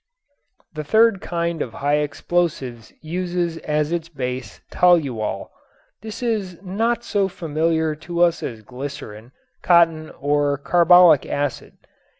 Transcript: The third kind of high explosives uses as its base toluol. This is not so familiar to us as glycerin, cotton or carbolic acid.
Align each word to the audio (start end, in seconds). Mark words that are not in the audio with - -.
The 0.73 0.83
third 0.83 1.21
kind 1.21 1.61
of 1.61 1.73
high 1.75 1.97
explosives 1.97 2.91
uses 3.03 3.57
as 3.57 3.91
its 3.91 4.09
base 4.09 4.59
toluol. 4.71 5.49
This 6.01 6.23
is 6.23 6.59
not 6.63 7.03
so 7.03 7.27
familiar 7.27 7.93
to 7.93 8.23
us 8.23 8.41
as 8.41 8.63
glycerin, 8.63 9.31
cotton 9.61 10.09
or 10.19 10.57
carbolic 10.57 11.27
acid. 11.27 11.77